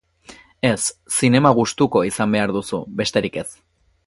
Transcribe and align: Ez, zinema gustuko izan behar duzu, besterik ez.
Ez, 0.69 0.79
zinema 1.17 1.51
gustuko 1.59 2.03
izan 2.11 2.35
behar 2.37 2.55
duzu, 2.59 2.83
besterik 3.03 3.43
ez. 3.45 3.49